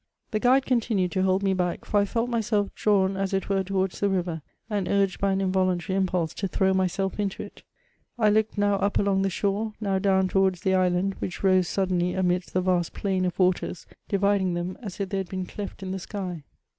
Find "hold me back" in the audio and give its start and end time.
1.21-1.85